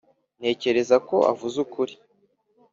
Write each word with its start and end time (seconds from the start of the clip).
ntekereza 0.39 0.95
ko 1.07 1.15
uvuze 1.31 1.57
ukuri. 1.65 1.93